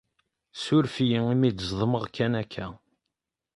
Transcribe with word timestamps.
Ssuref-iyi 0.53 1.19
imi 1.33 1.49
d-ẓedmeɣ 1.51 2.03
kan 2.15 2.33
akka. 2.41 2.67